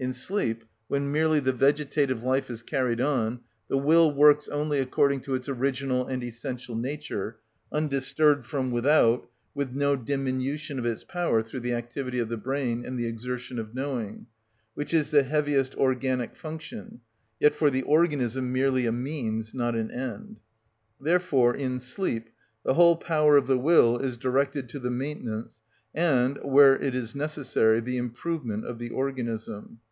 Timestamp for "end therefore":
19.90-21.56